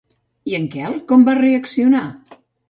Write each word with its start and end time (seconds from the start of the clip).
I 0.51 0.55
en 0.59 0.63
Quel 0.75 0.95
com 1.11 1.27
va 1.27 1.37
reaccionar? 1.41 2.03